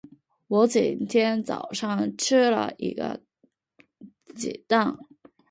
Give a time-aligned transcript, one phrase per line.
[0.47, 3.21] 我今天早上吃了一个
[4.35, 4.97] 鸡蛋。